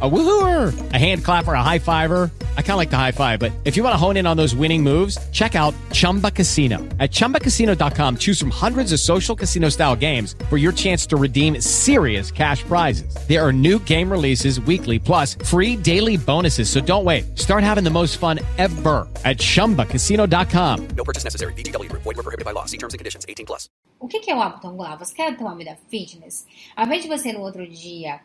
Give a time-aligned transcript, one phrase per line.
[0.00, 2.30] A woohooer, a hand clapper, a high fiver.
[2.56, 4.36] I kind of like the high five, but if you want to hone in on
[4.36, 6.78] those winning moves, check out Chumba Casino.
[7.00, 11.60] At ChumbaCasino.com, choose from hundreds of social casino style games for your chance to redeem
[11.60, 13.12] serious cash prizes.
[13.26, 16.70] There are new game releases weekly, plus free daily bonuses.
[16.70, 17.36] So don't wait.
[17.36, 20.88] Start having the most fun ever at ChumbaCasino.com.
[20.96, 21.52] No purchase necessary.
[21.54, 22.02] VGW Group.
[22.02, 22.66] Void were prohibited by law.
[22.66, 23.26] See terms and conditions.
[23.28, 23.68] 18 plus.
[24.00, 24.96] O que que é o hábito angular?
[24.96, 26.46] Você quer ter uma vida fitness?
[26.76, 28.20] Ao invés de você no outro dia,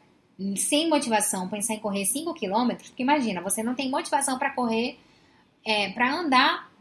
[0.55, 4.97] sem motivação, pensar em correr 5 quilômetros, porque imagina, você não tem motivação para correr,
[5.65, 6.71] é, para andar,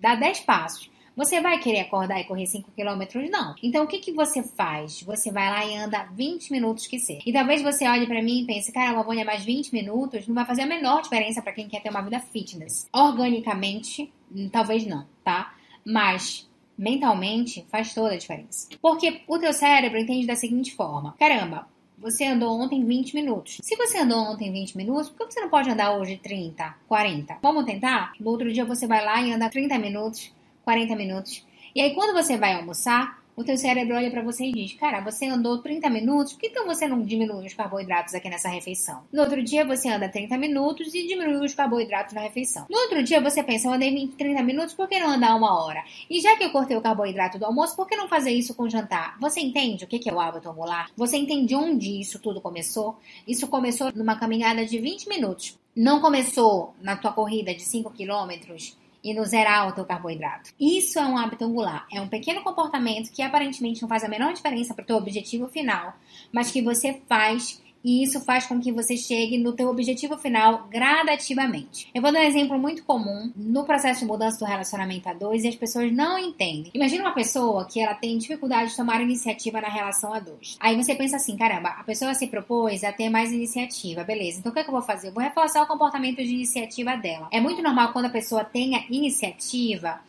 [0.00, 0.90] dar 10 passos.
[1.16, 3.28] Você vai querer acordar e correr 5 quilômetros?
[3.28, 3.54] Não.
[3.62, 5.02] Então, o que, que você faz?
[5.02, 7.20] Você vai lá e anda 20 minutos que seja.
[7.26, 10.46] E talvez você olhe para mim e pense, cara, bolha mais 20 minutos não vai
[10.46, 12.88] fazer a menor diferença para quem quer ter uma vida fitness.
[12.92, 15.54] Organicamente, hum, talvez não, tá?
[15.84, 18.68] Mas mentalmente faz toda a diferença.
[18.80, 21.68] Porque o teu cérebro entende da seguinte forma: caramba,
[22.00, 23.58] você andou ontem 20 minutos.
[23.62, 27.38] Se você andou ontem 20 minutos, por que você não pode andar hoje 30, 40?
[27.42, 28.12] Vamos tentar?
[28.18, 30.32] No outro dia você vai lá e anda 30 minutos,
[30.64, 31.44] 40 minutos.
[31.74, 35.00] E aí quando você vai almoçar, o teu cérebro olha para você e diz: Cara,
[35.00, 39.02] você andou 30 minutos, por que então você não diminui os carboidratos aqui nessa refeição?
[39.12, 42.66] No outro dia você anda 30 minutos e diminui os carboidratos na refeição.
[42.68, 45.64] No outro dia você pensa: Eu andei 20, 30 minutos, por que não andar uma
[45.64, 45.82] hora?
[46.08, 48.64] E já que eu cortei o carboidrato do almoço, por que não fazer isso com
[48.64, 49.16] o jantar?
[49.20, 50.90] Você entende o que é o hábito angular?
[50.96, 52.98] Você entende onde isso tudo começou?
[53.26, 55.58] Isso começou numa caminhada de 20 minutos.
[55.74, 60.50] Não começou na tua corrida de 5 quilômetros e no zerar o teu carboidrato.
[60.58, 61.86] Isso é um hábito angular.
[61.92, 65.48] É um pequeno comportamento que aparentemente não faz a menor diferença para o teu objetivo
[65.48, 65.94] final,
[66.32, 70.68] mas que você faz e isso faz com que você chegue no teu objetivo final
[70.70, 71.88] gradativamente.
[71.94, 75.44] Eu vou dar um exemplo muito comum no processo de mudança do relacionamento a dois
[75.44, 76.70] e as pessoas não entendem.
[76.74, 80.56] Imagina uma pessoa que ela tem dificuldade de tomar iniciativa na relação a dois.
[80.60, 84.38] Aí você pensa assim, caramba, a pessoa se propôs a ter mais iniciativa, beleza?
[84.38, 85.08] Então o que, é que eu vou fazer?
[85.08, 87.28] Eu vou reforçar o comportamento de iniciativa dela.
[87.32, 90.00] É muito normal quando a pessoa tenha iniciativa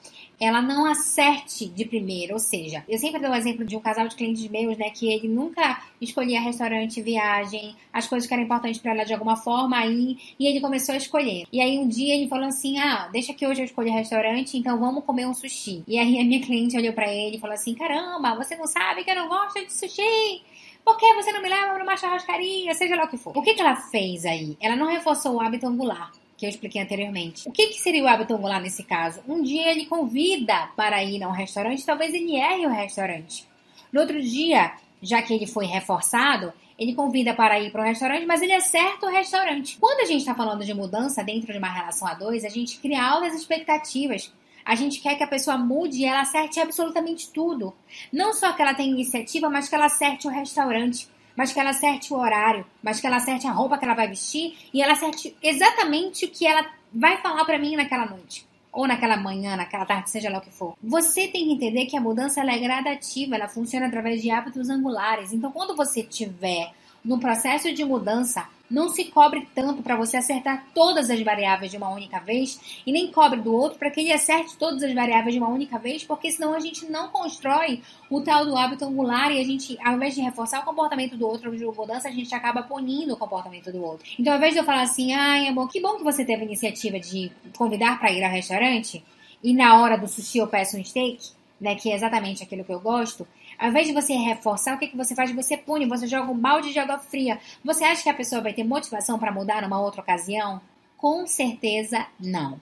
[0.41, 2.34] ela não acerte de primeira.
[2.34, 5.13] Ou seja, eu sempre dou o exemplo de um casal de clientes meus, né, que
[5.13, 9.78] ele nunca escolhia restaurante, viagem, as coisas que eram importantes para ela de alguma forma,
[9.78, 11.46] aí, e ele começou a escolher.
[11.53, 14.80] E aí um dia ele falou assim: ah, deixa que hoje eu escolhi restaurante, então
[14.80, 15.84] vamos comer um sushi.
[15.88, 19.03] E aí a minha cliente olhou para ele e falou assim: caramba, você não sabe
[19.03, 20.41] que eu não gosto de sushi?
[20.84, 22.74] Por que você não me leva numa churrascaria?
[22.74, 23.38] Seja lá o que for.
[23.38, 24.57] O que, que ela fez aí?
[24.59, 27.47] Ela não reforçou o hábito angular que eu expliquei anteriormente.
[27.47, 29.22] O que, que seria o hábito angular nesse caso?
[29.28, 33.47] Um dia ele convida para ir a um restaurante, talvez ele erre o restaurante.
[33.94, 38.25] No outro dia, já que ele foi reforçado, ele convida para ir para um restaurante,
[38.25, 39.78] mas ele acerta o restaurante.
[39.80, 42.80] Quando a gente está falando de mudança dentro de uma relação a dois, a gente
[42.80, 44.34] cria altas expectativas.
[44.66, 47.72] A gente quer que a pessoa mude e ela acerte absolutamente tudo.
[48.12, 51.72] Não só que ela tenha iniciativa, mas que ela acerte o restaurante mas que ela
[51.72, 54.94] acerte o horário, mas que ela acerte a roupa que ela vai vestir e ela
[54.94, 58.46] acerte exatamente o que ela vai falar para mim naquela noite.
[58.74, 60.75] Ou naquela manhã, naquela tarde, seja lá o que for.
[60.81, 65.34] Você tem que entender que a mudança é gradativa, ela funciona através de hábitos angulares.
[65.34, 66.72] Então, quando você tiver
[67.03, 71.77] no processo de mudança, não se cobre tanto para você acertar todas as variáveis de
[71.77, 75.35] uma única vez e nem cobre do outro para que ele acerte todas as variáveis
[75.35, 79.31] de uma única vez, porque senão a gente não constrói o tal do hábito angular
[79.31, 82.33] e a gente, ao invés de reforçar o comportamento do outro de mudança, a gente
[82.33, 84.05] acaba punindo o comportamento do outro.
[84.17, 86.45] Então, ao invés de eu falar assim, ai, amor, que bom que você teve a
[86.45, 89.03] iniciativa de convidar para ir ao restaurante
[89.43, 92.73] e na hora do sushi eu peço um steak, né, que é exatamente aquilo que
[92.73, 93.27] eu gosto,
[93.59, 95.31] ao invés de você reforçar, o que, que você faz?
[95.31, 97.39] Você pune, você joga um balde de água fria.
[97.63, 100.59] Você acha que a pessoa vai ter motivação para mudar numa outra ocasião?
[100.97, 102.59] Com certeza não.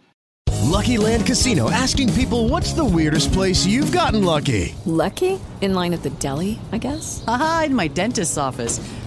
[0.69, 4.75] Lucky Land Casino asking people what's the weirdest place you've gotten lucky?
[4.85, 5.39] Lucky?
[5.61, 7.23] In line at the deli, I guess?
[7.27, 8.79] Aha, in my dentist's office.